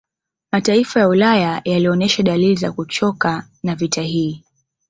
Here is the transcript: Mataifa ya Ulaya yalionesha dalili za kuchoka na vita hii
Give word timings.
Mataifa 0.51 0.99
ya 0.99 1.07
Ulaya 1.07 1.61
yalionesha 1.65 2.23
dalili 2.23 2.55
za 2.55 2.71
kuchoka 2.71 3.47
na 3.63 3.75
vita 3.75 4.01
hii 4.01 4.43